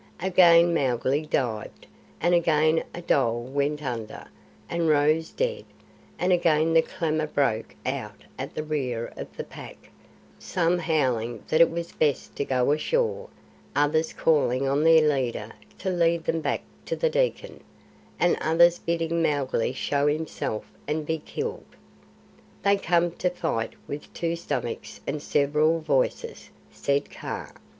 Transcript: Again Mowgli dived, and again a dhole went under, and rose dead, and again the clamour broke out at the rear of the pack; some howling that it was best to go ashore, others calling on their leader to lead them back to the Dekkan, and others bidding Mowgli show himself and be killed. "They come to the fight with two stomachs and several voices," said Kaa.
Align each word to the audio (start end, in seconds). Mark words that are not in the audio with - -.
Again 0.19 0.73
Mowgli 0.73 1.27
dived, 1.27 1.85
and 2.19 2.33
again 2.33 2.83
a 2.91 3.03
dhole 3.03 3.43
went 3.43 3.83
under, 3.83 4.25
and 4.67 4.89
rose 4.89 5.29
dead, 5.29 5.63
and 6.17 6.33
again 6.33 6.73
the 6.73 6.81
clamour 6.81 7.27
broke 7.27 7.75
out 7.85 8.23
at 8.39 8.55
the 8.55 8.63
rear 8.63 9.13
of 9.15 9.37
the 9.37 9.43
pack; 9.43 9.91
some 10.39 10.79
howling 10.79 11.43
that 11.49 11.61
it 11.61 11.69
was 11.69 11.91
best 11.91 12.35
to 12.37 12.43
go 12.45 12.71
ashore, 12.71 13.29
others 13.75 14.11
calling 14.11 14.67
on 14.67 14.83
their 14.83 15.07
leader 15.07 15.51
to 15.77 15.91
lead 15.91 16.23
them 16.23 16.41
back 16.41 16.61
to 16.87 16.95
the 16.95 17.07
Dekkan, 17.07 17.59
and 18.19 18.39
others 18.41 18.79
bidding 18.79 19.21
Mowgli 19.21 19.71
show 19.71 20.07
himself 20.07 20.65
and 20.87 21.05
be 21.05 21.19
killed. 21.19 21.75
"They 22.63 22.77
come 22.77 23.11
to 23.11 23.29
the 23.29 23.35
fight 23.35 23.73
with 23.87 24.11
two 24.15 24.35
stomachs 24.35 24.99
and 25.05 25.21
several 25.21 25.79
voices," 25.79 26.49
said 26.71 27.11
Kaa. 27.11 27.51